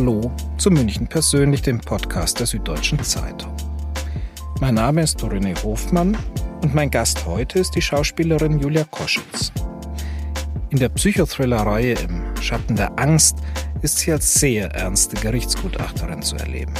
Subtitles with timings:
[0.00, 3.54] Hallo zu München persönlich, dem Podcast der Süddeutschen Zeitung.
[4.58, 6.16] Mein Name ist René Hofmann
[6.62, 9.52] und mein Gast heute ist die Schauspielerin Julia Koschitz.
[10.70, 13.36] In der Psychothriller-Reihe Im Schatten der Angst
[13.82, 16.72] ist sie als sehr ernste Gerichtsgutachterin zu erleben.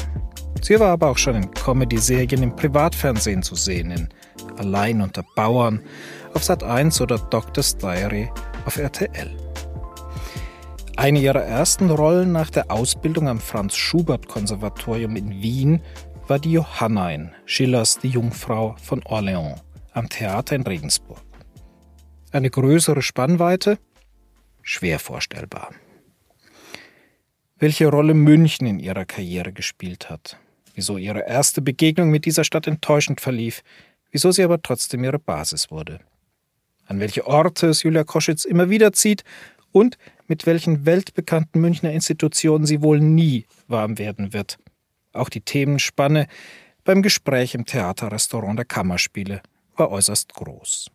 [0.62, 4.09] Sie war aber auch schon in Comedy-Serien im Privatfernsehen zu sehen, in
[4.57, 5.82] Allein unter Bauern,
[6.32, 8.31] auf Sat 1 oder Doctor's Diary
[8.64, 9.50] auf RTL.
[11.00, 15.81] Eine ihrer ersten Rollen nach der Ausbildung am Franz Schubert Konservatorium in Wien
[16.29, 21.23] war die Johanna in Schillers Die Jungfrau von Orléans am Theater in Regensburg.
[22.32, 23.79] Eine größere Spannweite?
[24.61, 25.71] Schwer vorstellbar.
[27.59, 30.39] Welche Rolle München in ihrer Karriere gespielt hat,
[30.75, 33.62] wieso ihre erste Begegnung mit dieser Stadt enttäuschend verlief,
[34.11, 36.01] wieso sie aber trotzdem ihre Basis wurde.
[36.84, 39.25] An welche Orte es Julia Koschitz immer wieder zieht
[39.73, 39.97] und
[40.31, 44.59] mit welchen weltbekannten Münchner Institutionen sie wohl nie warm werden wird.
[45.12, 46.28] Auch die Themenspanne
[46.84, 49.42] beim Gespräch im Theaterrestaurant der Kammerspiele
[49.77, 50.89] war äußerst groß.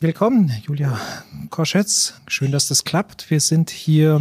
[0.00, 1.00] Willkommen, Julia
[1.48, 2.20] Koschetz.
[2.26, 3.30] Schön, dass das klappt.
[3.30, 4.20] Wir sind hier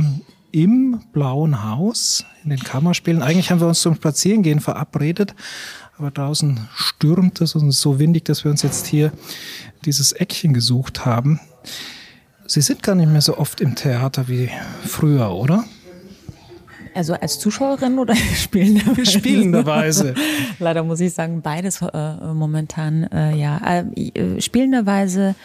[0.51, 3.23] im Blauen Haus in den Kammerspielen.
[3.23, 5.33] Eigentlich haben wir uns zum Spazierengehen verabredet,
[5.97, 9.11] aber draußen stürmt es und es ist so windig, dass wir uns jetzt hier
[9.85, 11.39] dieses Eckchen gesucht haben.
[12.47, 14.49] Sie sind gar nicht mehr so oft im Theater wie
[14.83, 15.63] früher, oder?
[16.93, 19.11] Also als Zuschauerin oder spielenderweise?
[19.11, 20.13] Spielenderweise.
[20.59, 23.59] Leider muss ich sagen, beides äh, momentan, äh, ja.
[23.81, 25.35] Äh, spielenderweise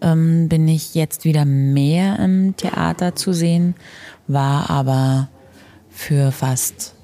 [0.00, 3.74] ähm, bin ich jetzt wieder mehr im Theater zu sehen,
[4.26, 5.28] war aber
[5.90, 6.94] für fast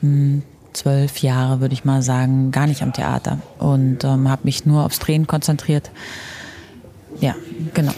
[0.00, 4.42] mh, hm, zwölf Jahre, würde ich mal sagen, gar nicht am Theater und ähm, habe
[4.44, 5.90] mich nur aufs Drehen konzentriert.
[7.20, 7.34] Ja,
[7.74, 7.92] genau.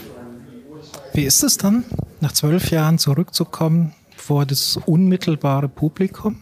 [1.13, 1.85] Wie ist es dann,
[2.21, 6.37] nach zwölf Jahren zurückzukommen vor das unmittelbare Publikum?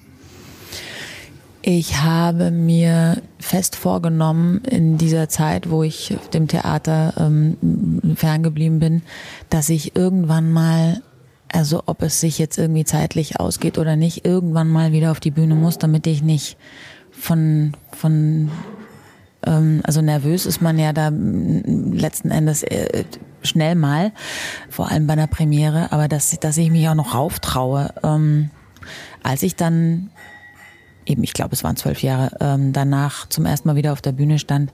[1.62, 9.02] Ich habe mir fest vorgenommen, in dieser Zeit, wo ich dem Theater ähm, ferngeblieben bin,
[9.50, 11.02] dass ich irgendwann mal,
[11.52, 15.30] also ob es sich jetzt irgendwie zeitlich ausgeht oder nicht, irgendwann mal wieder auf die
[15.30, 16.56] Bühne muss, damit ich nicht
[17.10, 18.50] von, von
[19.46, 23.04] ähm, also nervös ist man ja da letzten Endes äh,
[23.42, 24.12] schnell mal,
[24.68, 27.92] vor allem bei einer Premiere, aber dass, dass ich mich auch noch rauftraue.
[28.02, 28.50] Ähm,
[29.22, 30.10] als ich dann,
[31.06, 34.12] eben ich glaube es waren zwölf Jahre, ähm, danach zum ersten Mal wieder auf der
[34.12, 34.72] Bühne stand,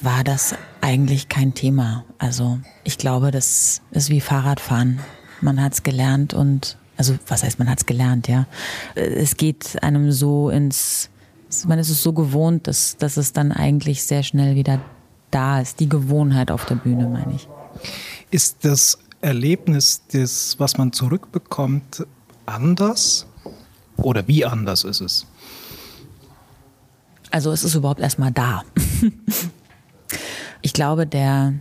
[0.00, 2.04] war das eigentlich kein Thema.
[2.18, 5.00] Also ich glaube, das ist wie Fahrradfahren.
[5.40, 8.46] Man hat es gelernt und, also was heißt, man hat es gelernt, ja.
[8.94, 11.10] Es geht einem so ins,
[11.66, 14.80] man ist es so gewohnt, dass, dass es dann eigentlich sehr schnell wieder
[15.30, 15.80] da ist.
[15.80, 17.48] Die Gewohnheit auf der Bühne, meine ich.
[18.30, 22.06] Ist das Erlebnis, das, was man zurückbekommt,
[22.44, 23.26] anders?
[23.96, 25.26] Oder wie anders ist es?
[27.30, 28.62] Also es ist überhaupt erstmal da.
[30.62, 31.54] ich glaube, der,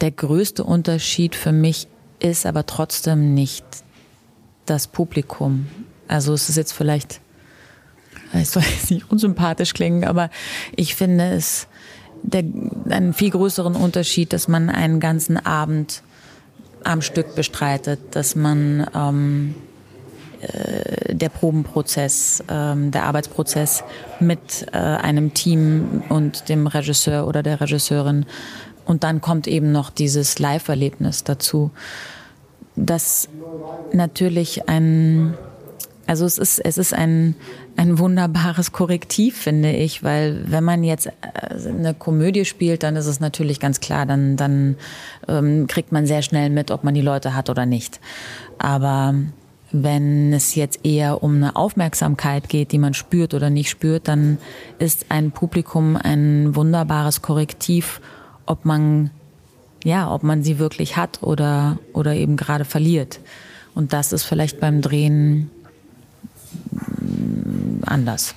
[0.00, 1.88] der größte Unterschied für mich
[2.20, 3.64] ist aber trotzdem nicht
[4.66, 5.66] das Publikum.
[6.08, 7.20] Also es ist jetzt vielleicht,
[8.32, 10.30] es soll jetzt nicht unsympathisch klingen, aber
[10.76, 11.66] ich finde es
[12.24, 12.44] der,
[12.88, 16.02] einen viel größeren Unterschied, dass man einen ganzen Abend
[16.82, 19.54] am Stück bestreitet, dass man ähm,
[20.40, 23.84] äh, der Probenprozess, ähm, der Arbeitsprozess
[24.20, 28.26] mit äh, einem Team und dem Regisseur oder der Regisseurin.
[28.84, 31.70] Und dann kommt eben noch dieses Live-Erlebnis dazu,
[32.76, 33.28] das
[33.92, 35.34] natürlich ein
[36.06, 37.34] also es ist, es ist ein,
[37.76, 41.10] ein wunderbares Korrektiv, finde ich, weil wenn man jetzt äh,
[41.68, 44.76] eine Komödie spielt, dann ist es natürlich ganz klar, dann, dann
[45.28, 48.00] ähm, kriegt man sehr schnell mit, ob man die Leute hat oder nicht.
[48.58, 49.14] Aber
[49.72, 54.38] wenn es jetzt eher um eine Aufmerksamkeit geht, die man spürt oder nicht spürt, dann
[54.78, 58.00] ist ein Publikum ein wunderbares Korrektiv,
[58.46, 59.10] ob man,
[59.82, 63.20] ja, ob man sie wirklich hat oder, oder eben gerade verliert.
[63.74, 65.50] Und das ist vielleicht beim Drehen
[67.94, 68.34] anders.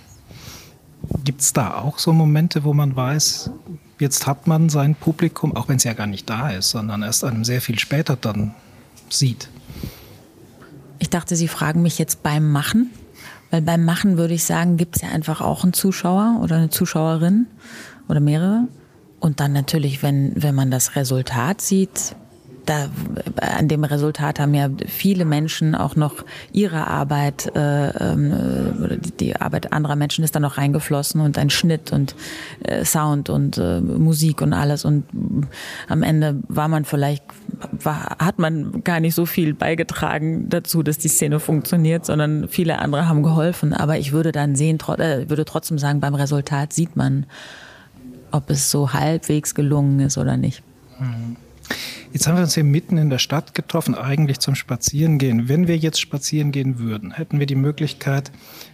[1.24, 3.52] Gibt es da auch so Momente, wo man weiß,
[4.00, 7.24] jetzt hat man sein Publikum, auch wenn es ja gar nicht da ist, sondern erst
[7.24, 8.54] einem sehr viel später dann
[9.10, 9.50] sieht?
[11.00, 12.92] Ich dachte, Sie fragen mich jetzt beim Machen,
[13.52, 16.70] weil beim Machen würde ich sagen, gibt es ja einfach auch einen Zuschauer oder eine
[16.70, 17.48] Zuschauerin
[18.08, 18.68] oder mehrere.
[19.20, 22.16] Und dann natürlich, wenn, wenn man das Resultat sieht,
[22.68, 22.90] da,
[23.38, 29.72] an dem Resultat haben ja viele Menschen auch noch ihre Arbeit, äh, äh, die Arbeit
[29.72, 32.16] anderer Menschen ist da noch reingeflossen und ein Schnitt und
[32.64, 34.86] äh, Sound und äh, Musik und alles.
[34.86, 35.06] Und
[35.88, 37.24] am Ende war man vielleicht
[37.72, 42.80] war, hat man gar nicht so viel beigetragen dazu, dass die Szene funktioniert, sondern viele
[42.80, 43.74] andere haben geholfen.
[43.74, 47.26] Aber ich würde dann sehen, äh, würde trotzdem sagen, beim Resultat sieht man,
[48.32, 50.62] ob es so halbwegs gelungen ist oder nicht.
[51.00, 51.38] Mhm.
[52.14, 55.50] Jetzt haben wir uns hier mitten in der Stadt getroffen, eigentlich zum Spazierengehen.
[55.50, 58.32] Wenn wir jetzt spazieren gehen würden, hätten wir die Möglichkeit,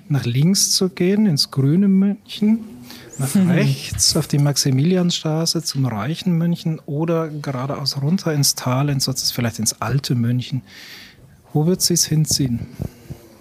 [0.07, 2.59] nach links zu gehen, ins grüne München,
[3.17, 3.49] nach mhm.
[3.49, 9.81] rechts auf die Maximilianstraße zum reichen München oder geradeaus runter ins Tal, ins, vielleicht ins
[9.81, 10.61] alte München.
[11.53, 12.67] Wo wird sie es hinziehen?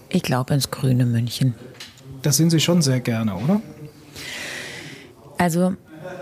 [0.09, 1.55] Ich glaube ins grüne München.
[2.21, 3.61] Das sind Sie schon sehr gerne, oder?
[5.37, 5.75] Also,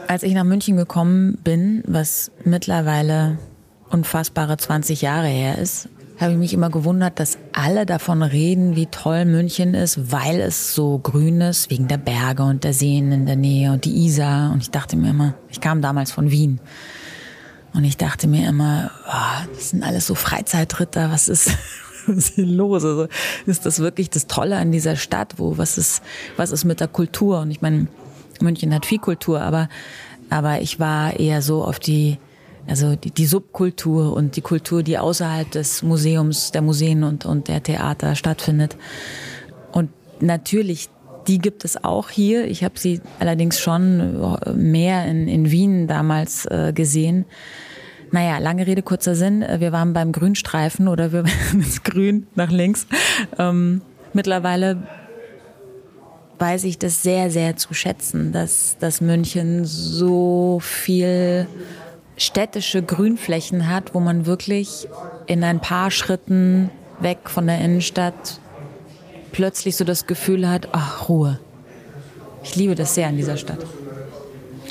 [0.07, 3.37] als ich nach München gekommen bin, was mittlerweile
[3.89, 5.89] unfassbare 20 Jahre her ist,
[6.21, 10.75] habe ich mich immer gewundert, dass alle davon reden, wie toll München ist, weil es
[10.75, 14.51] so grün ist, wegen der Berge und der Seen in der Nähe und die Isar.
[14.51, 16.59] Und ich dachte mir immer, ich kam damals von Wien.
[17.73, 21.57] Und ich dachte mir immer, oh, das sind alles so Freizeitritter, was ist,
[22.05, 22.85] was ist hier los?
[22.85, 23.07] Also,
[23.47, 25.35] ist das wirklich das Tolle an dieser Stadt?
[25.37, 26.03] Wo, was ist,
[26.37, 27.39] was ist mit der Kultur?
[27.39, 27.87] Und ich meine,
[28.41, 29.69] München hat viel Kultur, aber,
[30.29, 32.17] aber ich war eher so auf die,
[32.67, 37.47] also die, die Subkultur und die Kultur, die außerhalb des Museums, der Museen und, und
[37.47, 38.77] der Theater stattfindet.
[39.71, 39.89] Und
[40.19, 40.89] natürlich,
[41.27, 42.47] die gibt es auch hier.
[42.47, 44.19] Ich habe sie allerdings schon
[44.55, 47.25] mehr in, in Wien damals äh, gesehen.
[48.11, 49.45] Naja, lange Rede, kurzer Sinn.
[49.59, 52.85] Wir waren beim Grünstreifen oder wir waren ins Grün nach links.
[53.37, 53.81] Ähm,
[54.13, 54.83] mittlerweile
[56.41, 61.47] weiß ich das sehr, sehr zu schätzen, dass, dass München so viel
[62.17, 64.87] städtische Grünflächen hat, wo man wirklich
[65.27, 68.39] in ein paar Schritten weg von der Innenstadt
[69.31, 71.39] plötzlich so das Gefühl hat, ach, Ruhe.
[72.43, 73.65] Ich liebe das sehr in dieser Stadt.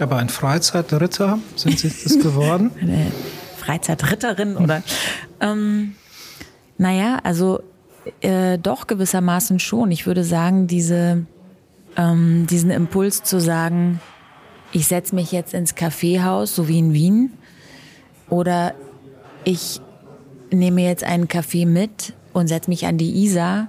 [0.01, 2.71] Aber ein Freizeitritter, sind Sie das geworden?
[2.81, 3.13] Eine
[3.59, 4.83] Freizeitritterin oder?
[5.41, 5.95] ähm,
[6.79, 7.61] naja, also
[8.23, 9.91] äh, doch gewissermaßen schon.
[9.91, 11.27] Ich würde sagen, diese,
[11.97, 14.01] ähm, diesen Impuls zu sagen,
[14.73, 17.33] ich setze mich jetzt ins Kaffeehaus, so wie in Wien,
[18.29, 18.75] oder
[19.45, 19.81] ich
[20.51, 23.69] nehme jetzt einen Kaffee mit und setze mich an die Isar.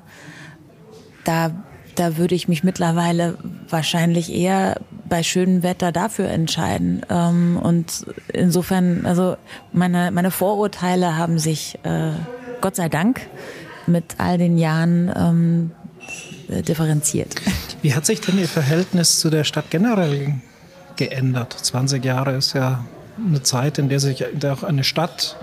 [1.24, 1.52] Da,
[1.96, 3.38] da würde ich mich mittlerweile
[3.70, 4.80] wahrscheinlich eher
[5.10, 7.02] bei schönem Wetter dafür entscheiden.
[7.10, 9.36] Ähm, und insofern, also
[9.74, 12.12] meine, meine Vorurteile haben sich, äh,
[12.62, 13.22] Gott sei Dank,
[13.88, 15.72] mit all den Jahren ähm,
[16.52, 17.36] differenziert.
[17.82, 20.36] Wie hat sich denn Ihr Verhältnis zu der Stadt generell
[20.96, 21.54] geändert?
[21.54, 22.86] 20 Jahre ist ja
[23.18, 25.38] eine Zeit, in der sich in der auch eine Stadt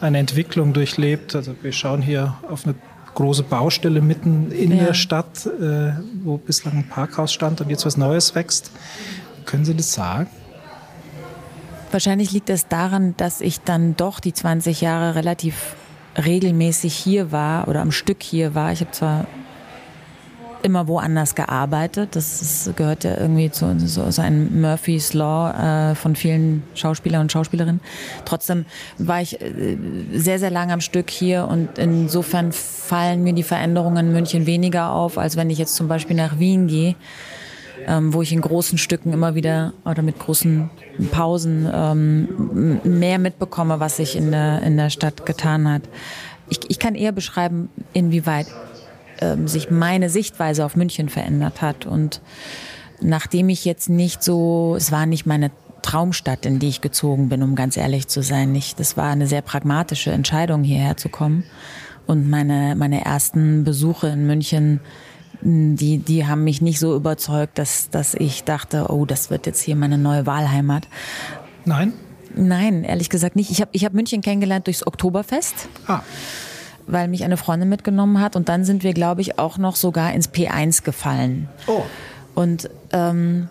[0.00, 1.34] eine Entwicklung durchlebt.
[1.34, 2.74] Also wir schauen hier auf eine
[3.14, 4.86] große Baustelle mitten in ja.
[4.86, 8.70] der Stadt, äh, wo bislang ein Parkhaus stand und jetzt was Neues wächst.
[9.46, 10.28] Können Sie das sagen?
[11.90, 15.74] Wahrscheinlich liegt es daran, dass ich dann doch die 20 Jahre relativ
[16.16, 18.72] regelmäßig hier war oder am Stück hier war.
[18.72, 19.26] Ich habe zwar
[20.62, 22.16] immer woanders gearbeitet.
[22.16, 27.22] Das ist, gehört ja irgendwie zu so, so ein Murphy's Law äh, von vielen Schauspielern
[27.22, 27.80] und Schauspielerinnen.
[28.24, 28.66] Trotzdem
[28.98, 29.76] war ich äh,
[30.12, 34.92] sehr, sehr lange am Stück hier und insofern fallen mir die Veränderungen in München weniger
[34.92, 36.94] auf, als wenn ich jetzt zum Beispiel nach Wien gehe,
[37.86, 40.70] ähm, wo ich in großen Stücken immer wieder oder mit großen
[41.10, 45.82] Pausen ähm, mehr mitbekomme, was sich in der, in der Stadt getan hat.
[46.48, 48.46] Ich, ich kann eher beschreiben, inwieweit
[49.20, 51.86] ähm, sich meine Sichtweise auf München verändert hat.
[51.86, 52.20] Und
[53.00, 55.50] nachdem ich jetzt nicht so, es war nicht meine
[55.82, 58.52] Traumstadt, in die ich gezogen bin, um ganz ehrlich zu sein.
[58.52, 61.44] Nicht, das war eine sehr pragmatische Entscheidung, hierher zu kommen.
[62.06, 64.80] Und meine, meine ersten Besuche in München,
[65.42, 69.62] die, die haben mich nicht so überzeugt, dass, dass ich dachte, oh, das wird jetzt
[69.62, 70.86] hier meine neue Wahlheimat.
[71.64, 71.92] Nein?
[72.34, 73.50] Nein, ehrlich gesagt nicht.
[73.50, 75.68] Ich habe ich hab München kennengelernt durchs Oktoberfest.
[75.86, 76.02] Ah
[76.92, 78.36] weil mich eine Freundin mitgenommen hat.
[78.36, 81.48] Und dann sind wir, glaube ich, auch noch sogar ins P1 gefallen.
[81.66, 81.82] Oh.
[82.34, 83.48] Und ähm,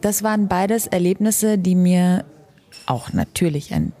[0.00, 2.24] das waren beides Erlebnisse, die mir
[2.86, 3.92] auch natürlich ein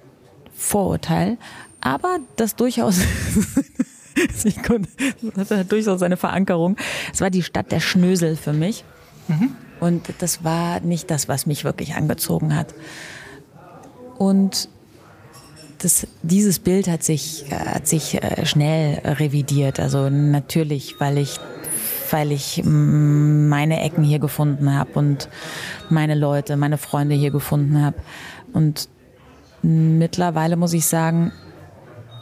[0.54, 1.38] Vorurteil,
[1.80, 3.00] aber das durchaus
[5.34, 6.76] das hat durchaus eine Verankerung.
[7.12, 8.84] Es war die Stadt der Schnösel für mich.
[9.28, 9.56] Mhm.
[9.80, 12.74] Und das war nicht das, was mich wirklich angezogen hat.
[14.18, 14.68] Und
[15.82, 19.80] das, dieses Bild hat sich, hat sich äh, schnell revidiert.
[19.80, 21.38] Also natürlich, weil ich,
[22.10, 25.28] weil ich meine Ecken hier gefunden habe und
[25.88, 27.96] meine Leute, meine Freunde hier gefunden habe.
[28.52, 28.88] Und
[29.62, 31.32] mittlerweile muss ich sagen,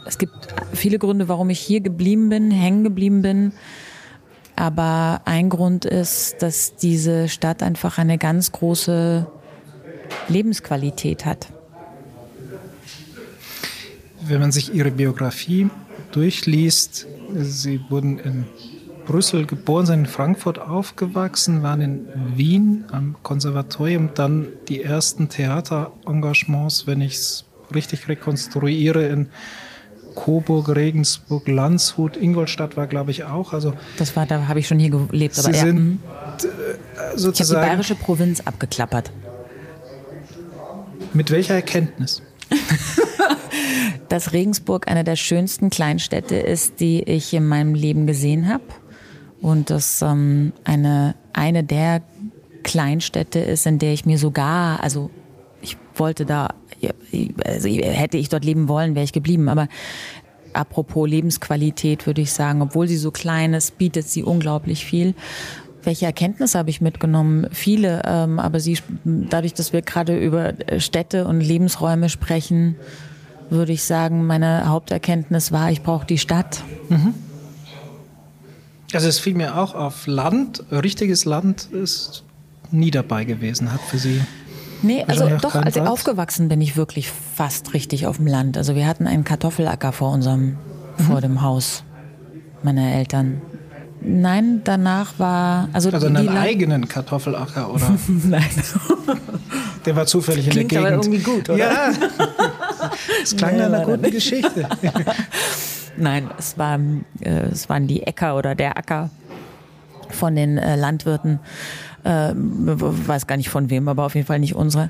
[0.05, 3.51] es gibt viele Gründe, warum ich hier geblieben bin, hängen geblieben bin.
[4.55, 9.27] Aber ein Grund ist, dass diese Stadt einfach eine ganz große
[10.27, 11.47] Lebensqualität hat.
[14.29, 15.69] Wenn man sich Ihre Biografie
[16.11, 18.45] durchliest, Sie wurden in
[19.05, 26.85] Brüssel geboren, sind in Frankfurt aufgewachsen, waren in Wien am Konservatorium, dann die ersten Theaterengagements,
[26.85, 29.29] wenn ich es richtig rekonstruiere, in
[30.15, 33.53] Coburg, Regensburg, Landshut, Ingolstadt war, glaube ich, auch.
[33.53, 35.35] Also das war, da habe ich schon hier gelebt.
[35.35, 35.99] Sie aber sind ja, mhm.
[37.15, 37.19] sozusagen.
[37.19, 39.11] Äh, ich habe die bayerische Provinz abgeklappert.
[41.13, 42.21] Mit welcher Erkenntnis?
[44.09, 48.63] dass Regensburg eine der schönsten Kleinstädte ist, die ich in meinem Leben gesehen habe.
[49.41, 52.01] Und dass ähm, eine, eine der
[52.63, 55.09] Kleinstädte ist, in der ich mir sogar, also
[55.61, 56.49] ich wollte da,
[57.45, 59.47] also hätte ich dort leben wollen, wäre ich geblieben.
[59.47, 59.67] Aber
[60.53, 65.13] apropos Lebensqualität würde ich sagen, obwohl sie so klein ist, bietet sie unglaublich viel.
[65.83, 67.47] Welche Erkenntnisse habe ich mitgenommen?
[67.51, 72.75] Viele, ähm, aber sie, dadurch, dass wir gerade über Städte und Lebensräume sprechen,
[73.49, 76.63] würde ich sagen, meine Haupterkenntnis war, ich brauche die Stadt.
[76.89, 77.13] Mhm.
[78.93, 82.23] Also es fiel mir auch auf Land, richtiges Land ist
[82.71, 84.21] nie dabei gewesen, hat für Sie.
[84.81, 88.57] Nee, also doch, als ich aufgewachsen bin ich wirklich fast richtig auf dem Land.
[88.57, 90.57] Also wir hatten einen Kartoffelacker vor unserem,
[90.97, 91.03] mhm.
[91.03, 91.83] vor dem Haus
[92.63, 93.41] meiner Eltern.
[94.01, 97.97] Nein, danach war also also einen eigenen Kartoffelacker oder?
[98.07, 98.45] Nein.
[99.85, 100.85] Der war zufällig in der Gegend.
[100.85, 101.57] Aber irgendwie gut, oder?
[101.57, 101.91] Ja.
[103.23, 104.67] Es klang nach einer guten Geschichte.
[105.97, 106.79] Nein, es, war,
[107.21, 109.09] äh, es waren die Äcker oder der Acker
[110.09, 111.39] von den äh, Landwirten.
[112.03, 114.89] Äh, weiß gar nicht von wem, aber auf jeden Fall nicht unsere.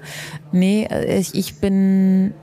[0.51, 2.33] Nee, äh, ich bin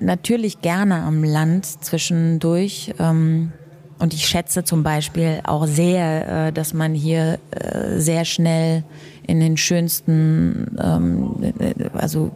[0.00, 2.94] natürlich gerne am Land zwischendurch.
[2.98, 3.52] Ähm,
[3.98, 8.82] und ich schätze zum Beispiel auch sehr, äh, dass man hier äh, sehr schnell
[9.26, 11.52] in den schönsten, ähm,
[11.94, 12.32] also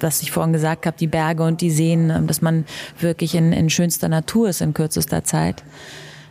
[0.00, 2.64] was ich vorhin gesagt habe, die Berge und die Seen, ähm, dass man
[3.00, 5.62] wirklich in, in schönster Natur ist in kürzester Zeit.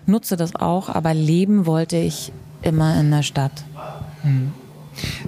[0.05, 3.63] Nutze das auch, aber leben wollte ich immer in der Stadt.
[4.21, 4.53] Hm.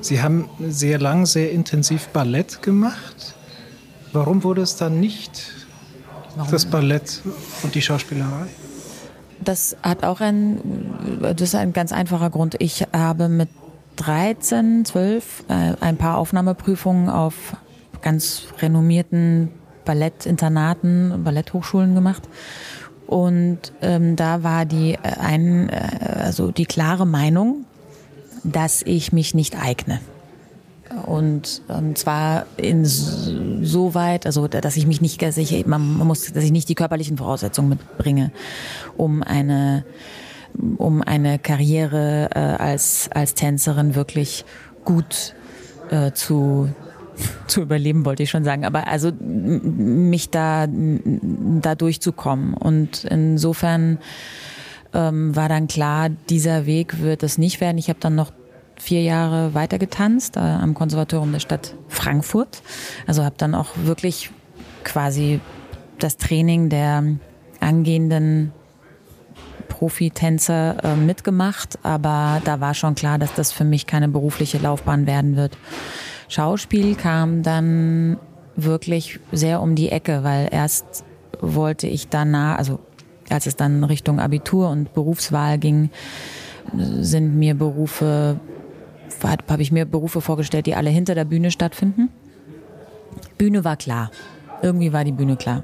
[0.02, 3.36] Sie haben sehr lang, sehr intensiv Ballett gemacht.
[4.14, 5.52] Warum wurde es dann nicht
[6.36, 6.52] Warum?
[6.52, 7.22] das Ballett
[7.62, 8.48] und die Schauspielerei?
[9.44, 10.60] Das hat auch ein,
[11.22, 12.56] das ist ein ganz einfacher Grund.
[12.60, 13.50] Ich habe mit
[14.00, 17.56] 13, 12 äh, ein paar Aufnahmeprüfungen auf
[18.02, 19.52] ganz renommierten
[19.84, 22.24] Ballettinternaten, Balletthochschulen gemacht.
[23.08, 25.80] Und ähm, da war die äh, ein, äh,
[26.20, 27.66] also die klare Meinung,
[28.44, 30.00] dass ich mich nicht eigne.
[31.06, 36.52] Und, ähm, zwar insoweit, also dass ich mich nicht, dass ich, man muss, dass ich
[36.52, 38.32] nicht die körperlichen Voraussetzungen mitbringe,
[38.98, 39.86] um eine,
[40.78, 44.46] um eine Karriere äh, als als Tänzerin wirklich
[44.86, 45.36] gut
[45.90, 46.70] äh, zu
[47.48, 48.66] zu überleben, wollte ich schon sagen.
[48.66, 54.00] Aber also mich da da durchzukommen und insofern
[54.94, 57.78] ähm, war dann klar, dieser Weg wird es nicht werden.
[57.78, 58.32] Ich habe dann noch
[58.78, 62.62] vier Jahre weiter getanzt äh, am Konservatorium der Stadt Frankfurt.
[63.06, 64.32] Also habe dann auch wirklich
[64.84, 65.42] quasi
[66.00, 67.04] das Training der
[67.60, 68.54] angehenden
[69.80, 75.08] Profitänzer äh, mitgemacht, aber da war schon klar, dass das für mich keine berufliche Laufbahn
[75.08, 75.58] werden wird.
[76.28, 78.18] Schauspiel kam dann
[78.58, 81.06] wirklich sehr um die Ecke, weil erst
[81.40, 82.80] wollte ich danach, also
[83.30, 85.92] als es dann Richtung Abitur und Berufswahl ging,
[86.76, 88.38] sind mir Berufe
[89.24, 92.10] habe ich mir Berufe vorgestellt, die alle hinter der Bühne stattfinden.
[93.38, 94.12] Bühne war klar.
[94.62, 95.64] Irgendwie war die Bühne klar.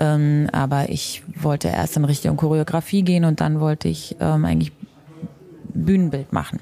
[0.00, 4.72] Ähm, aber ich wollte erst in Richtung Choreografie gehen und dann wollte ich ähm, eigentlich
[5.72, 6.60] Bühnenbild machen.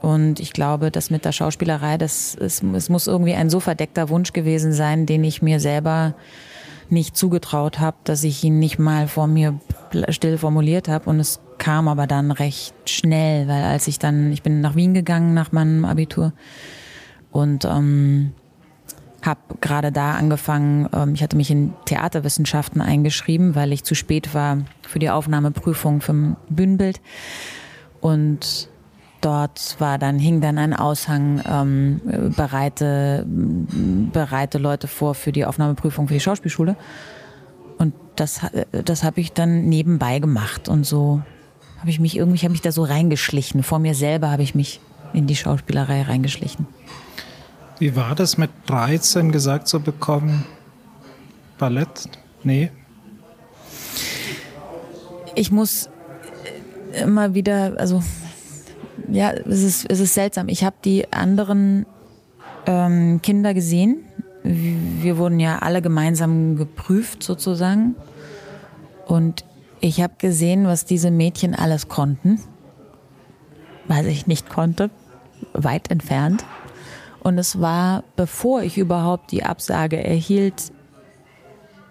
[0.00, 4.10] Und ich glaube, dass mit der Schauspielerei, das ist, es muss irgendwie ein so verdeckter
[4.10, 6.14] Wunsch gewesen sein, den ich mir selber
[6.90, 9.58] nicht zugetraut habe, dass ich ihn nicht mal vor mir
[10.10, 11.08] still formuliert habe.
[11.08, 14.92] Und es kam aber dann recht schnell, weil als ich dann, ich bin nach Wien
[14.92, 16.34] gegangen nach meinem Abitur
[17.30, 18.32] und ähm,
[19.26, 24.34] habe gerade da angefangen, ähm, ich hatte mich in Theaterwissenschaften eingeschrieben, weil ich zu spät
[24.34, 27.00] war für die Aufnahmeprüfung für Bühnenbild.
[28.00, 28.68] Und
[29.20, 36.08] dort war dann, hing dann ein Aushang, ähm, bereite, bereite Leute vor für die Aufnahmeprüfung
[36.08, 36.76] für die Schauspielschule.
[37.78, 38.40] Und das,
[38.70, 41.22] das habe ich dann nebenbei gemacht und so
[41.80, 43.62] habe ich mich irgendwie, habe mich da so reingeschlichen.
[43.62, 44.80] Vor mir selber habe ich mich
[45.12, 46.66] in die Schauspielerei reingeschlichen.
[47.78, 50.46] Wie war das mit 13 gesagt zu bekommen?
[51.58, 52.08] Ballett?
[52.42, 52.70] Nee.
[55.34, 55.88] Ich muss
[56.92, 58.02] immer wieder, also
[59.10, 60.48] ja, es ist, es ist seltsam.
[60.48, 61.86] Ich habe die anderen
[62.66, 64.04] ähm, Kinder gesehen,
[64.44, 67.96] wir wurden ja alle gemeinsam geprüft sozusagen.
[69.06, 69.44] Und
[69.80, 72.40] ich habe gesehen, was diese Mädchen alles konnten,
[73.88, 74.90] was ich nicht konnte,
[75.54, 76.44] weit entfernt.
[77.24, 80.70] Und es war, bevor ich überhaupt die Absage erhielt,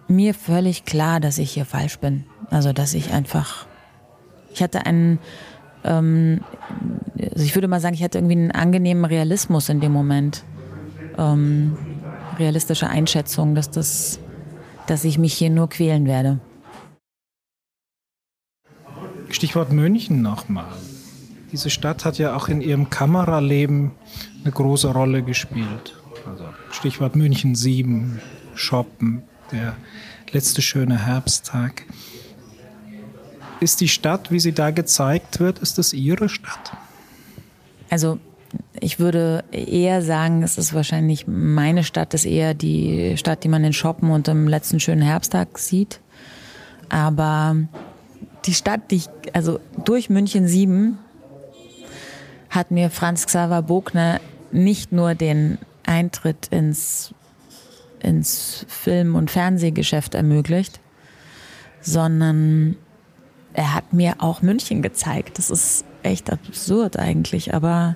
[0.08, 2.26] mir völlig klar, dass ich hier falsch bin.
[2.52, 3.66] Also, dass ich einfach,
[4.54, 5.18] ich hatte einen,
[5.84, 6.42] ähm,
[7.20, 10.44] also ich würde mal sagen, ich hatte irgendwie einen angenehmen Realismus in dem Moment.
[11.18, 11.78] Ähm,
[12.38, 14.20] realistische Einschätzung, dass das,
[14.86, 16.40] dass ich mich hier nur quälen werde.
[19.30, 20.68] Stichwort München nochmal.
[21.54, 23.92] Diese Stadt hat ja auch in ihrem Kameraleben
[24.44, 25.96] eine große Rolle gespielt.
[26.28, 28.20] Also Stichwort München 7,
[28.56, 29.76] Shoppen, der
[30.32, 31.84] letzte schöne Herbsttag.
[33.60, 36.76] Ist die Stadt, wie sie da gezeigt wird, ist das Ihre Stadt?
[37.92, 38.18] Also
[38.80, 43.64] ich würde eher sagen, es ist wahrscheinlich meine Stadt, ist eher die Stadt, die man
[43.64, 46.00] in Shoppen und im letzten schönen Herbsttag sieht.
[46.90, 47.56] Aber
[48.46, 50.98] die Stadt, die ich, also durch München 7
[52.54, 57.14] hat mir Franz Xaver Bogner nicht nur den Eintritt ins,
[58.00, 60.80] ins Film- und Fernsehgeschäft ermöglicht,
[61.82, 62.78] sondern
[63.54, 65.40] er hat mir auch München gezeigt.
[65.40, 67.96] Das ist echt absurd eigentlich, aber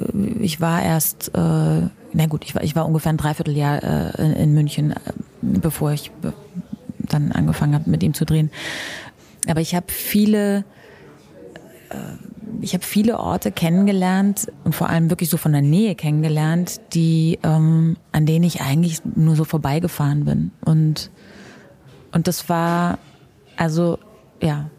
[0.00, 4.22] äh, ich war erst, äh, na gut, ich war, ich war ungefähr ein Dreivierteljahr äh,
[4.22, 4.96] in, in, München, äh,
[5.42, 6.10] bevor ich
[6.98, 8.50] dann angefangen habe, mit ihm zu drehen.
[9.46, 10.62] Aber ich habe viele, äh,
[12.60, 17.38] ich habe viele Orte kennengelernt und vor allem wirklich so von der Nähe kennengelernt, die,
[17.42, 20.50] ähm, an denen ich eigentlich nur so vorbeigefahren bin.
[20.64, 21.10] Und,
[22.12, 22.98] und das war,
[23.56, 23.98] also,
[24.40, 24.70] ja,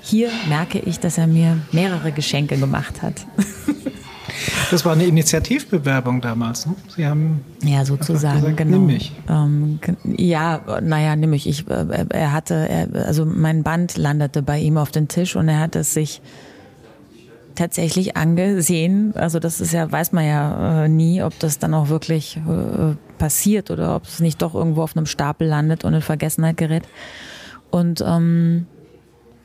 [0.00, 3.26] hier merke ich, dass er mir mehrere Geschenke gemacht hat.
[4.70, 6.66] Das war eine Initiativbewerbung damals.
[6.66, 6.74] Ne?
[6.94, 8.78] Sie haben ja sozusagen gesagt, genau.
[8.78, 9.12] Nimm mich.
[9.28, 11.48] Ähm, ja, naja, nimm mich.
[11.48, 15.48] Ich, äh, er hatte, er, also mein Band landete bei ihm auf den Tisch und
[15.48, 16.20] er hat es sich
[17.54, 19.12] tatsächlich angesehen.
[19.16, 22.94] Also das ist ja, weiß man ja äh, nie, ob das dann auch wirklich äh,
[23.18, 26.84] passiert oder ob es nicht doch irgendwo auf einem Stapel landet und in Vergessenheit gerät.
[27.70, 28.66] Und ähm,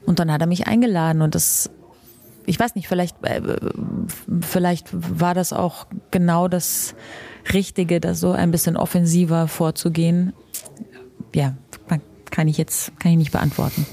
[0.05, 1.69] und dann hat er mich eingeladen und das
[2.45, 3.41] ich weiß nicht, vielleicht, äh,
[4.41, 6.95] vielleicht war das auch genau das
[7.53, 10.33] Richtige, da so ein bisschen offensiver vorzugehen.
[11.33, 11.55] Ja,
[12.29, 13.85] kann ich jetzt, kann ich nicht beantworten.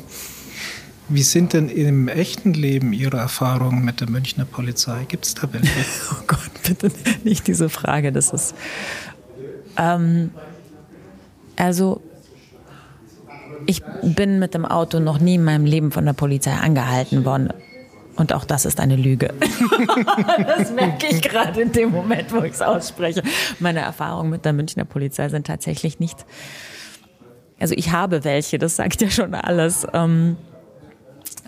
[1.08, 5.04] Wie sind denn im echten Leben Ihre Erfahrungen mit der Münchner Polizei?
[5.08, 5.68] Gibt es da welche?
[6.12, 6.90] oh Gott, bitte
[7.24, 8.12] nicht diese Frage.
[8.12, 8.54] Das ist.
[9.76, 10.30] Ähm,
[11.56, 12.00] also,
[13.66, 17.52] ich bin mit dem Auto noch nie in meinem Leben von der Polizei angehalten worden.
[18.20, 19.32] Und auch das ist eine Lüge.
[20.46, 23.22] das merke ich gerade in dem Moment, wo ich es ausspreche.
[23.60, 26.26] Meine Erfahrungen mit der Münchner Polizei sind tatsächlich nicht.
[27.58, 29.86] Also ich habe welche, das sagt ja schon alles.
[29.94, 30.36] Ähm,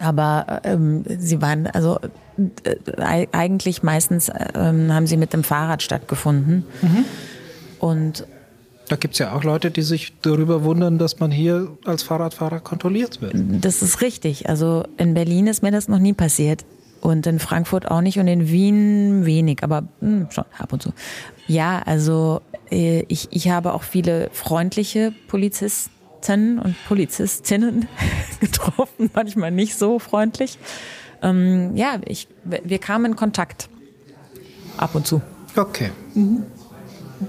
[0.00, 1.98] aber ähm, sie waren, also
[2.64, 6.64] äh, eigentlich meistens ähm, haben sie mit dem Fahrrad stattgefunden.
[6.80, 7.04] Mhm.
[7.80, 8.26] Und
[8.88, 12.60] da gibt es ja auch Leute, die sich darüber wundern, dass man hier als Fahrradfahrer
[12.60, 13.34] kontrolliert wird.
[13.60, 14.48] Das ist richtig.
[14.48, 16.64] Also in Berlin ist mir das noch nie passiert.
[17.00, 20.82] Und in Frankfurt auch nicht und in Wien wenig, aber mh, hm, schon ab und
[20.82, 20.92] zu.
[21.48, 27.88] Ja, also äh, ich, ich habe auch viele freundliche Polizisten und Polizistinnen
[28.40, 30.58] getroffen, manchmal nicht so freundlich.
[31.22, 33.68] Ähm, ja, ich, wir kamen in Kontakt.
[34.76, 35.20] Ab und zu.
[35.56, 35.90] Okay.
[36.14, 36.44] Mhm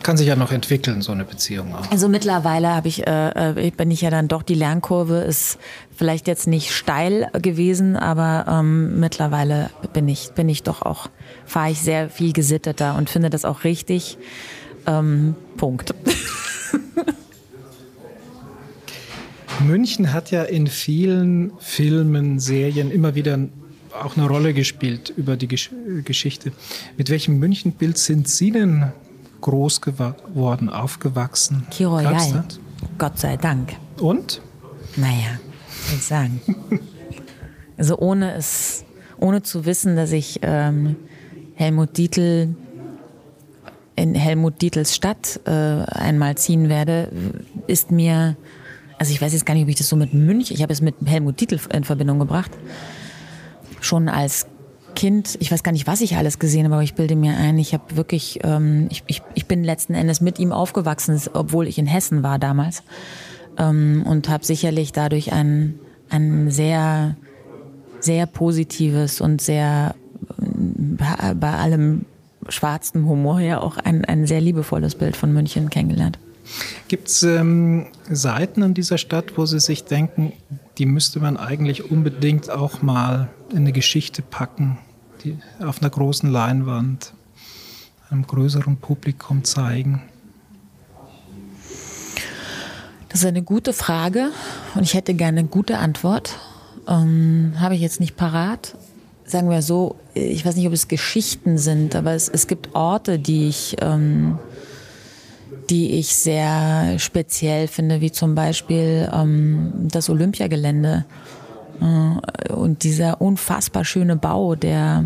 [0.02, 1.92] kann sich ja noch entwickeln, so eine Beziehung auch.
[1.92, 5.60] Also mittlerweile habe ich, äh, äh, bin ich ja dann doch, die Lernkurve ist
[5.96, 11.10] vielleicht jetzt nicht steil gewesen, aber ähm, mittlerweile bin ich, bin ich doch auch,
[11.46, 14.18] fahre ich sehr viel gesitteter und finde das auch richtig.
[14.86, 15.94] Ähm, Punkt.
[19.64, 23.40] München hat ja in vielen Filmen, Serien immer wieder
[23.94, 25.70] auch eine Rolle gespielt über die Gesch
[26.04, 26.52] Geschichte.
[26.98, 28.92] Mit welchem Münchenbild sind Sie denn
[29.44, 31.68] groß geworden, aufgewachsen?
[31.70, 32.44] Kiroyal.
[32.98, 33.74] Gott sei Dank.
[34.00, 34.42] Und?
[34.96, 35.40] Naja,
[35.94, 36.42] ich sagen.
[37.78, 38.86] also ohne es,
[39.20, 40.96] ohne zu wissen, dass ich ähm,
[41.56, 42.56] Helmut Dietl
[43.96, 47.12] in Helmut Dietls Stadt äh, einmal ziehen werde,
[47.68, 48.36] ist mir,
[48.98, 50.82] also ich weiß jetzt gar nicht, ob ich das so mit München, ich habe es
[50.82, 52.52] mit Helmut Dietl in Verbindung gebracht.
[53.82, 54.48] Schon als
[54.96, 57.58] Kind, ich weiß gar nicht, was ich alles gesehen habe, aber ich bilde mir ein,
[57.58, 61.78] ich habe wirklich, ähm, ich, ich, ich bin letzten Endes mit ihm aufgewachsen, obwohl ich
[61.78, 62.84] in Hessen war damals.
[63.58, 65.80] Ähm, und habe sicherlich dadurch ein,
[66.10, 67.16] ein sehr,
[68.00, 69.96] sehr positives und sehr
[70.38, 72.06] bei allem
[72.50, 76.20] schwarzen Humor ja auch ein, ein sehr liebevolles Bild von München kennengelernt.
[76.88, 80.34] Gibt es ähm, Seiten in dieser Stadt, wo Sie sich denken,
[80.78, 84.78] die müsste man eigentlich unbedingt auch mal in eine Geschichte packen,
[85.24, 87.14] die auf einer großen Leinwand,
[88.10, 90.02] einem größeren Publikum zeigen?
[93.10, 94.32] Das ist eine gute Frage
[94.74, 96.40] und ich hätte gerne eine gute Antwort.
[96.88, 98.76] Ähm, Habe ich jetzt nicht parat.
[99.26, 103.20] Sagen wir so, ich weiß nicht, ob es Geschichten sind, aber es, es gibt Orte,
[103.20, 104.40] die ich ähm,
[105.70, 111.06] die ich sehr speziell finde, wie zum Beispiel ähm, das Olympiagelände
[111.82, 115.06] äh, und dieser unfassbar schöne Bau, der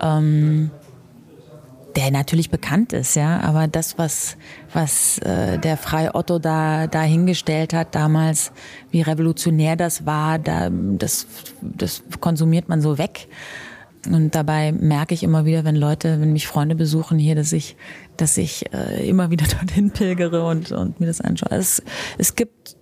[0.00, 0.70] ähm,
[1.96, 4.36] der natürlich bekannt ist, ja, aber das, was,
[4.74, 8.52] was äh, der Frei Otto da, da hingestellt hat damals,
[8.90, 11.26] wie revolutionär das war, da, das,
[11.62, 13.28] das konsumiert man so weg.
[14.06, 17.76] Und dabei merke ich immer wieder, wenn Leute, wenn mich Freunde besuchen hier, dass ich,
[18.16, 21.56] dass ich äh, immer wieder dorthin pilgere und, und mir das anschaue.
[21.56, 21.82] Es,
[22.18, 22.76] es gibt,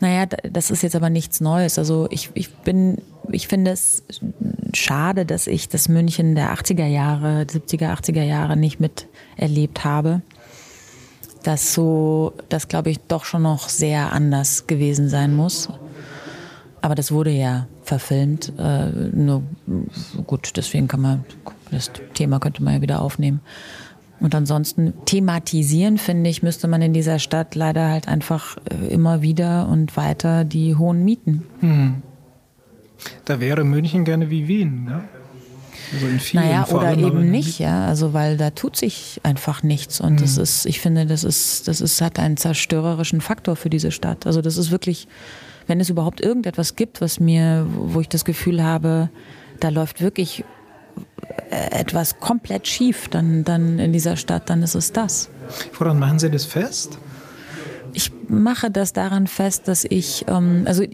[0.00, 1.78] naja, das ist jetzt aber nichts Neues.
[1.78, 2.98] Also ich, ich bin,
[3.30, 4.04] ich finde es
[4.74, 10.22] schade, dass ich das München der 80er Jahre, 70er, 80er Jahre nicht miterlebt habe.
[11.42, 15.68] Das so, das glaube ich doch schon noch sehr anders gewesen sein muss.
[16.80, 18.52] Aber das wurde ja verfilmt.
[18.58, 19.42] Äh, nur
[20.26, 21.24] gut, deswegen kann man
[21.70, 23.40] das Thema könnte man ja wieder aufnehmen.
[24.20, 29.22] Und ansonsten thematisieren, finde ich, müsste man in dieser Stadt leider halt einfach äh, immer
[29.22, 31.44] wieder und weiter die hohen Mieten.
[31.60, 32.02] Hm.
[33.24, 35.04] Da wäre München gerne wie Wien, ne?
[35.92, 37.86] Also in vielen naja, oder eben nicht, ja.
[37.86, 40.00] Also weil da tut sich einfach nichts.
[40.00, 40.18] Und mhm.
[40.18, 44.26] das ist, ich finde, das ist, das ist, hat einen zerstörerischen Faktor für diese Stadt.
[44.26, 45.08] Also das ist wirklich
[45.68, 49.10] wenn es überhaupt irgendetwas gibt, was mir, wo ich das Gefühl habe,
[49.60, 50.44] da läuft wirklich
[51.50, 55.30] etwas komplett schief, dann, dann in dieser Stadt, dann ist es das.
[55.78, 56.98] Woran machen Sie das fest?
[57.94, 60.84] Ich mache das daran fest, dass ich, ähm, also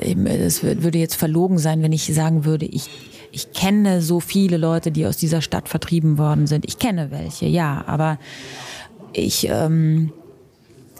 [0.00, 2.88] es würde jetzt verlogen sein, wenn ich sagen würde, ich,
[3.32, 6.64] ich kenne so viele Leute, die aus dieser Stadt vertrieben worden sind.
[6.66, 8.18] Ich kenne welche, ja, aber
[9.12, 10.12] ich, ähm,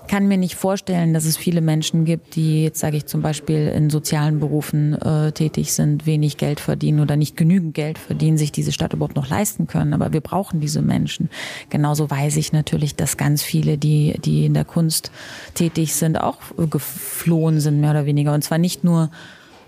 [0.08, 3.68] kann mir nicht vorstellen, dass es viele Menschen gibt, die jetzt sage ich zum Beispiel
[3.68, 8.50] in sozialen Berufen äh, tätig sind, wenig Geld verdienen oder nicht genügend Geld verdienen, sich
[8.50, 9.92] diese Stadt überhaupt noch leisten können.
[9.92, 11.30] Aber wir brauchen diese Menschen.
[11.70, 15.12] Genauso weiß ich natürlich, dass ganz viele, die die in der Kunst
[15.54, 16.38] tätig sind, auch
[16.70, 18.34] geflohen sind mehr oder weniger.
[18.34, 19.10] Und zwar nicht nur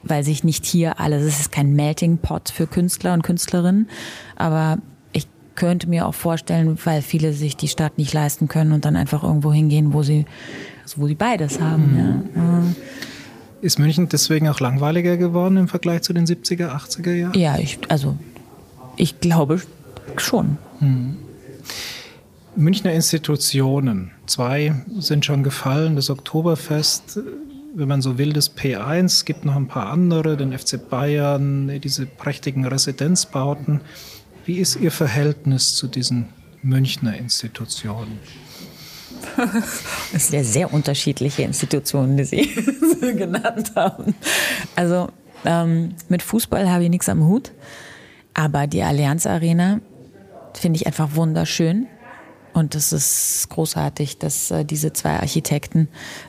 [0.03, 3.88] weil sich nicht hier alles, es ist kein Melting Pot für Künstler und Künstlerinnen,
[4.35, 4.79] aber
[5.61, 9.23] könnte mir auch vorstellen, weil viele sich die Stadt nicht leisten können und dann einfach
[9.23, 10.25] irgendwo hingehen, wo sie,
[10.83, 11.92] also wo sie beides haben.
[11.92, 12.31] Mhm.
[12.35, 12.62] Ja.
[13.61, 17.38] Ist München deswegen auch langweiliger geworden im Vergleich zu den 70er, 80er Jahren?
[17.38, 18.16] Ja, ich, also
[18.96, 19.61] ich glaube
[20.16, 20.57] schon.
[20.81, 21.18] Mhm.
[22.57, 27.20] Münchner Institutionen, zwei sind schon gefallen, das Oktoberfest,
[27.75, 31.70] wenn man so will, das P1, es gibt noch ein paar andere, den FC Bayern,
[31.83, 33.83] diese prächtigen Residenzbauten.
[34.51, 38.19] Wie ist Ihr Verhältnis zu diesen Münchner Institutionen?
[40.13, 42.51] Das sind ja sehr unterschiedliche Institutionen, die Sie
[43.01, 44.17] genannt haben.
[44.75, 45.11] Also
[45.45, 47.53] ähm, mit Fußball habe ich nichts am Hut,
[48.35, 49.79] aber die Allianz Arena
[50.55, 51.87] finde ich einfach wunderschön.
[52.53, 55.87] Und es ist großartig, dass äh, diese zwei Architekten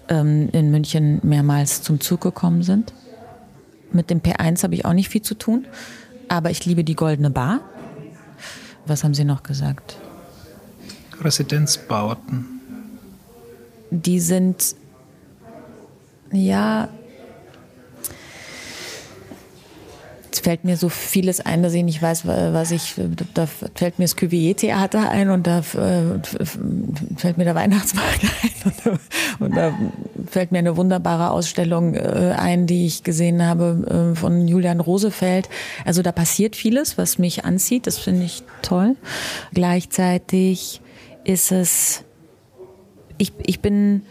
[0.10, 2.94] ähm, in München mehrmals zum Zug gekommen sind.
[3.92, 5.66] Mit dem P1 habe ich auch nicht viel zu tun,
[6.28, 7.62] aber ich liebe die Goldene Bar.
[8.86, 9.98] Was haben Sie noch gesagt?
[11.22, 12.46] Residenzbauten.
[13.91, 14.76] Die sind,
[16.32, 16.89] ja,
[20.39, 22.96] fällt mir so vieles ein, dass ich nicht weiß, was ich,
[23.34, 26.20] da fällt mir das Cuvier-Theater ein und da äh,
[27.17, 29.00] fällt mir der Weihnachtsmarkt ein
[29.39, 29.78] und da
[30.28, 35.50] fällt mir eine wunderbare Ausstellung äh, ein, die ich gesehen habe äh, von Julian Rosefeld.
[35.86, 38.96] Also da passiert vieles, was mich anzieht, das finde ich toll.
[39.54, 40.82] Gleichzeitig
[41.24, 42.04] ist es,
[43.17, 44.04] ich, ich bin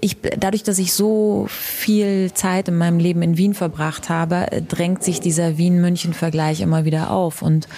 [0.00, 5.02] ich, dadurch, dass ich so viel Zeit in meinem Leben in Wien verbracht habe, drängt
[5.02, 7.42] sich dieser Wien-München-Vergleich immer wieder auf.
[7.42, 7.68] Und,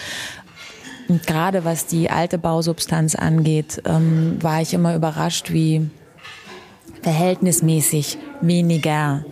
[1.09, 5.90] und, gerade was die alte Bausubstanz angeht, ähm, war ich immer überrascht, wie
[7.03, 9.25] verhältnismäßig weniger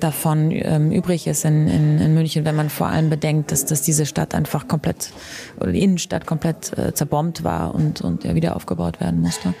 [0.00, 3.80] davon ähm, übrig ist in, in, in, München, wenn man vor allem bedenkt, dass, dass
[3.80, 5.10] diese Stadt einfach komplett,
[5.58, 9.54] oder die Innenstadt komplett äh, zerbombt war und, und ja wieder aufgebaut werden musste.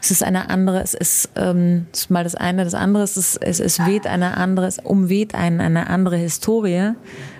[0.00, 3.16] Es ist eine andere, es ist, ähm, das ist mal das eine, das andere ist,
[3.16, 6.92] es, es, es weht eine andere, es umweht einen eine andere Historie,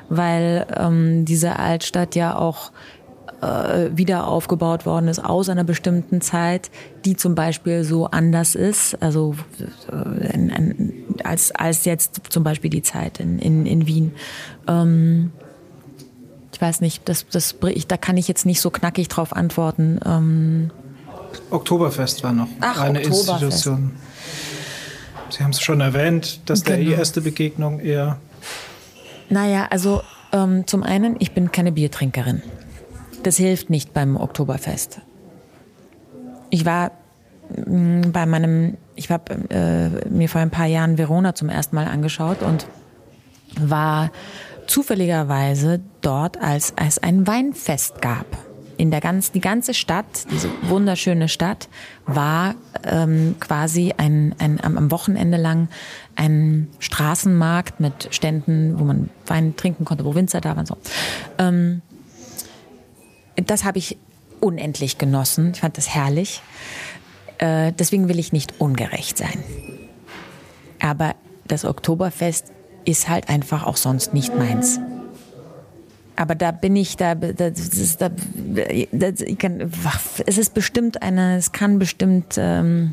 [0.08, 2.72] weil ähm, diese Altstadt ja auch
[3.40, 6.70] äh, wieder aufgebaut worden ist aus einer bestimmten Zeit,
[7.04, 9.34] die zum Beispiel so anders ist, also
[9.90, 14.12] äh, als, als jetzt zum Beispiel die Zeit in, in, in Wien.
[14.68, 15.32] Ähm,
[16.52, 20.00] ich weiß nicht, das, das, ich, da kann ich jetzt nicht so knackig drauf antworten.
[20.04, 20.70] Ähm,
[21.50, 23.00] Oktoberfest war noch Ach, eine.
[23.00, 23.92] Institution.
[25.30, 26.78] Sie haben es schon erwähnt, dass genau.
[26.78, 28.18] der erste Begegnung eher.
[29.28, 32.42] Naja, also ähm, zum einen, ich bin keine Biertrinkerin.
[33.22, 35.00] Das hilft nicht beim Oktoberfest.
[36.50, 36.92] Ich war
[37.66, 41.76] mh, mm, bei meinem, ich habe äh, mir vor ein paar Jahren Verona zum ersten
[41.76, 42.66] Mal angeschaut und
[43.58, 44.10] war
[44.66, 48.26] zufälligerweise dort, als es ein Weinfest gab.
[48.80, 51.68] In der ganz, die ganze Stadt, diese wunderschöne Stadt,
[52.06, 55.68] war ähm, quasi ein, ein, am Wochenende lang
[56.16, 60.64] ein Straßenmarkt mit Ständen, wo man Wein trinken konnte, wo Winzer da waren.
[60.64, 60.78] So.
[61.36, 61.82] Ähm,
[63.36, 63.98] das habe ich
[64.40, 65.50] unendlich genossen.
[65.52, 66.40] Ich fand das herrlich.
[67.36, 69.44] Äh, deswegen will ich nicht ungerecht sein.
[70.80, 71.16] Aber
[71.46, 72.46] das Oktoberfest
[72.86, 74.80] ist halt einfach auch sonst nicht meins.
[76.20, 78.10] Aber da bin ich, da, das ist, da,
[78.92, 79.72] das, ich kann,
[80.26, 82.92] es ist bestimmt eine, es kann bestimmt ähm,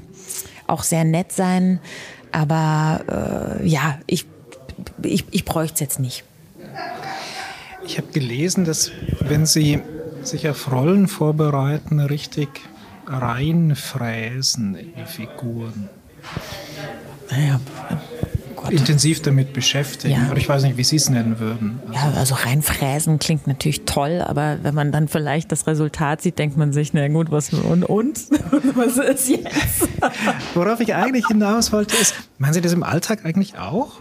[0.65, 1.81] auch sehr nett sein,
[2.31, 4.25] aber äh, ja, ich,
[5.03, 6.23] ich, ich bräuchte es jetzt nicht.
[7.85, 9.81] Ich habe gelesen, dass wenn Sie
[10.23, 12.47] sich auf Rollen vorbereiten, richtig
[13.07, 15.89] reinfräsen in die Figuren.
[17.29, 17.59] Naja.
[18.69, 20.13] Intensiv damit beschäftigen.
[20.13, 20.29] Ja.
[20.29, 21.79] Oder ich weiß nicht, wie Sie es nennen würden.
[21.87, 26.39] Also ja, also reinfräsen klingt natürlich toll, aber wenn man dann vielleicht das Resultat sieht,
[26.39, 28.19] denkt man sich, na gut, was und, und?
[28.75, 29.87] was ist jetzt?
[30.53, 33.93] Worauf ich eigentlich hinaus wollte, ist, meinen Sie das im Alltag eigentlich auch?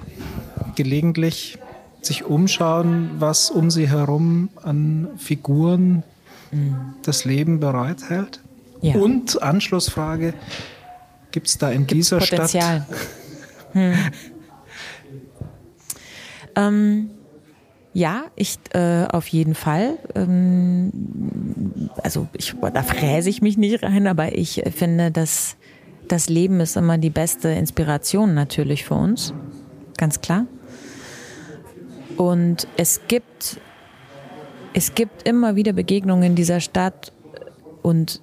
[0.74, 1.58] Gelegentlich
[2.02, 6.02] sich umschauen, was um Sie herum an Figuren
[6.52, 6.94] mhm.
[7.02, 8.40] das Leben bereithält?
[8.80, 8.94] Ja.
[8.94, 10.34] Und Anschlussfrage,
[11.32, 12.86] gibt es da in Gibt's dieser Potenzial?
[12.88, 12.98] Stadt
[13.72, 13.94] hm.
[16.56, 17.10] Ähm,
[17.92, 19.98] ja, ich äh, auf jeden Fall.
[20.14, 20.92] Ähm,
[22.02, 25.56] also ich, da fräse ich mich nicht rein, aber ich finde, dass
[26.08, 29.32] das Leben ist immer die beste Inspiration natürlich für uns,
[29.96, 30.46] ganz klar.
[32.16, 33.60] Und es gibt
[34.76, 37.10] es gibt immer wieder Begegnungen in dieser Stadt
[37.80, 38.20] und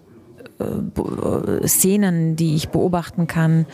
[0.59, 3.65] äh, Szenen, die ich beobachten kann,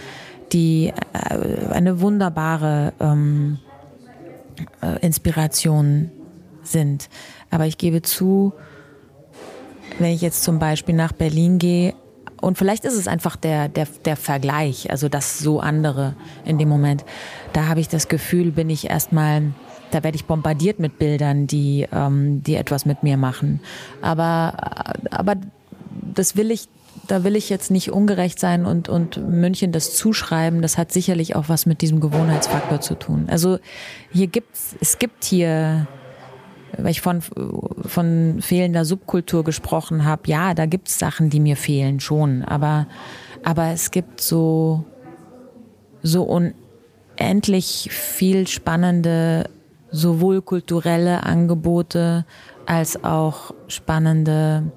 [0.53, 3.68] die äh, eine wunderbare ähm, äh,
[5.01, 6.11] Inspirationen
[6.63, 7.09] sind.
[7.49, 8.53] Aber ich gebe zu,
[9.97, 11.93] wenn ich jetzt zum Beispiel nach Berlin gehe,
[12.41, 16.69] und vielleicht ist es einfach der, der, der Vergleich, also das so andere in dem
[16.69, 17.03] Moment.
[17.51, 19.51] Da habe ich das Gefühl, bin ich erstmal,
[19.91, 23.59] da werde ich bombardiert mit Bildern, die, ähm, die etwas mit mir machen.
[24.01, 24.53] Aber,
[25.11, 25.35] aber
[26.13, 26.69] das will ich
[27.08, 30.62] da will ich jetzt nicht ungerecht sein und, und München das zuschreiben.
[30.62, 33.25] Das hat sicherlich auch was mit diesem Gewohnheitsfaktor zu tun.
[33.30, 33.60] Also
[34.12, 35.88] hier gibt's, es gibt hier,
[36.78, 41.99] weil ich von, von fehlender Subkultur gesprochen habe, ja, da gibt's Sachen, die mir fehlen
[41.99, 42.43] schon.
[42.43, 42.88] Aber,
[43.43, 44.86] aber es gibt so,
[46.04, 49.49] so unendlich viel spannende,
[49.91, 52.25] sowohl kulturelle Angebote
[52.67, 54.71] als auch spannende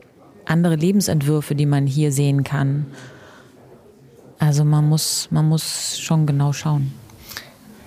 [0.45, 2.87] andere Lebensentwürfe, die man hier sehen kann.
[4.39, 6.93] Also man muss, man muss schon genau schauen.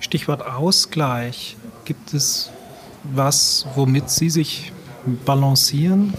[0.00, 1.56] Stichwort Ausgleich.
[1.84, 2.50] Gibt es
[3.02, 4.72] was, womit Sie sich
[5.24, 6.14] balancieren?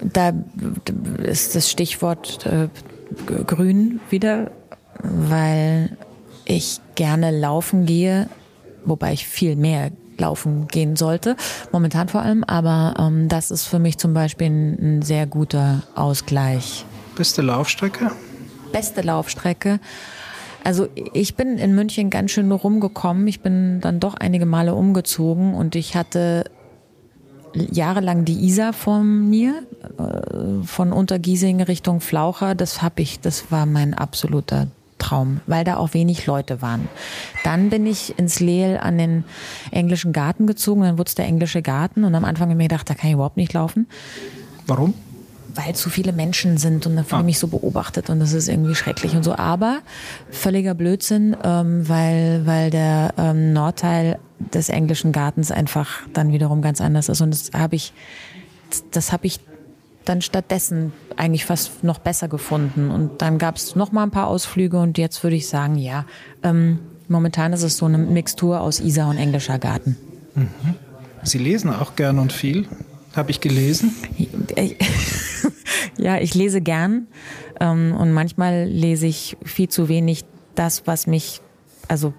[0.00, 0.32] Da
[1.22, 2.68] ist das Stichwort äh,
[3.46, 4.50] Grün wieder,
[5.02, 5.96] weil
[6.44, 8.28] ich gerne laufen gehe,
[8.84, 11.36] wobei ich viel mehr laufen gehen sollte,
[11.72, 12.44] momentan vor allem.
[12.44, 16.84] Aber ähm, das ist für mich zum Beispiel ein, ein sehr guter Ausgleich.
[17.16, 18.10] Beste Laufstrecke?
[18.72, 19.80] Beste Laufstrecke.
[20.64, 23.26] Also ich bin in München ganz schön rumgekommen.
[23.26, 26.44] Ich bin dann doch einige Male umgezogen und ich hatte
[27.54, 29.62] jahrelang die Isar vor mir,
[29.98, 32.54] äh, von Untergiesing Richtung Flaucher.
[32.54, 36.88] Das habe ich, das war mein absoluter Traum, weil da auch wenig Leute waren.
[37.44, 39.24] Dann bin ich ins Leel an den
[39.70, 42.68] englischen Garten gezogen, dann wurde es der englische Garten und am Anfang habe ich mir
[42.68, 43.86] gedacht, da kann ich überhaupt nicht laufen.
[44.66, 44.94] Warum?
[45.54, 47.26] Weil zu viele Menschen sind und da fühle ich ah.
[47.26, 49.34] mich so beobachtet und das ist irgendwie schrecklich und so.
[49.34, 49.80] Aber
[50.30, 54.18] völliger Blödsinn, ähm, weil, weil der ähm, Nordteil
[54.52, 57.92] des englischen Gartens einfach dann wiederum ganz anders ist und das habe ich,
[58.92, 59.40] das habe ich
[60.08, 62.90] dann stattdessen eigentlich fast noch besser gefunden.
[62.90, 66.04] Und dann gab es noch mal ein paar Ausflüge und jetzt würde ich sagen, ja,
[66.42, 69.96] ähm, momentan ist es so eine Mixtur aus Isar und englischer Garten.
[70.34, 70.48] Mhm.
[71.22, 72.66] Sie lesen auch gern und viel,
[73.14, 73.94] habe ich gelesen.
[75.98, 77.08] Ja, ich lese gern
[77.60, 81.40] ähm, und manchmal lese ich viel zu wenig das, was mich,
[81.88, 82.14] also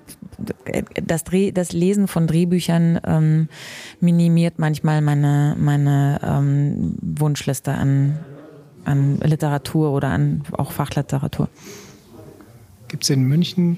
[1.04, 3.49] das, Dreh, das Lesen von Drehbüchern ähm,
[3.99, 8.19] minimiert manchmal meine, meine ähm, Wunschliste an,
[8.86, 11.49] an Literatur oder an auch Fachliteratur.
[12.88, 13.78] Gibt es in München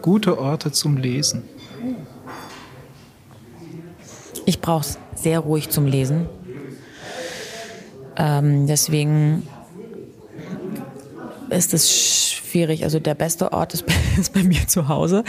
[0.00, 1.44] gute Orte zum Lesen?
[4.44, 6.26] Ich brauche es sehr ruhig zum Lesen.
[8.16, 9.46] Ähm, deswegen
[11.52, 12.84] ist es schwierig.
[12.84, 13.84] Also der beste Ort ist,
[14.18, 15.24] ist bei mir zu Hause.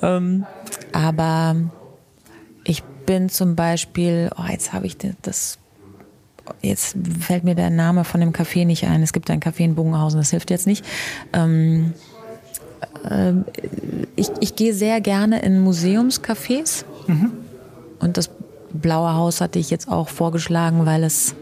[0.00, 0.46] Ähm,
[0.92, 1.56] aber
[2.64, 5.58] ich bin zum Beispiel, oh, jetzt habe ich das,
[6.60, 9.02] jetzt fällt mir der Name von dem Café nicht ein.
[9.02, 10.84] Es gibt ein Café in Bogenhausen, das hilft jetzt nicht.
[11.32, 11.94] Ähm,
[13.08, 13.32] äh,
[14.16, 16.84] ich, ich gehe sehr gerne in Museumscafés.
[17.06, 17.32] Mhm.
[17.98, 18.30] Und das
[18.72, 21.34] Blaue Haus hatte ich jetzt auch vorgeschlagen, weil es,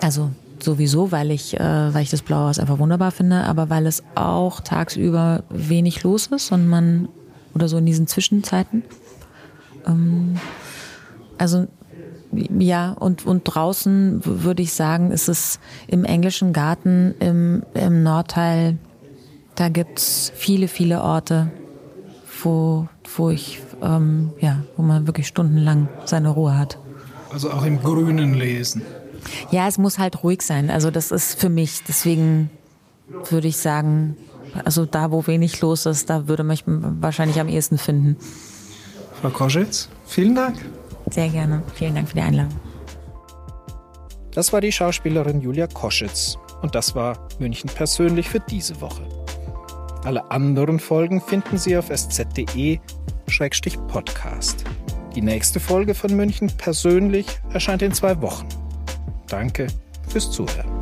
[0.00, 0.30] also
[0.64, 4.02] sowieso, weil ich, äh, weil ich das Blaue Haus einfach wunderbar finde, aber weil es
[4.14, 7.08] auch tagsüber wenig los ist und man,
[7.54, 8.82] oder so in diesen Zwischenzeiten.
[9.86, 10.36] Ähm,
[11.38, 11.66] also
[12.58, 18.78] ja, und, und draußen würde ich sagen, ist es im englischen Garten im, im Nordteil,
[19.54, 21.50] da gibt es viele, viele Orte,
[22.42, 26.78] wo, wo ich, ähm, ja, wo man wirklich stundenlang seine Ruhe hat.
[27.30, 28.82] Also auch im Grünen lesen.
[29.50, 30.70] Ja, es muss halt ruhig sein.
[30.70, 32.50] Also das ist für mich, deswegen
[33.30, 34.16] würde ich sagen,
[34.64, 38.16] also da, wo wenig los ist, da würde mich wahrscheinlich am ehesten finden.
[39.20, 40.58] Frau Koschitz, vielen Dank.
[41.10, 41.62] Sehr gerne.
[41.74, 42.58] Vielen Dank für die Einladung.
[44.32, 46.36] Das war die Schauspielerin Julia Koschitz.
[46.62, 49.02] Und das war München persönlich für diese Woche.
[50.04, 54.64] Alle anderen Folgen finden Sie auf sz.de-podcast.
[55.14, 58.48] Die nächste Folge von München persönlich erscheint in zwei Wochen.
[59.28, 59.66] Danke
[60.08, 60.73] fürs Zuhören.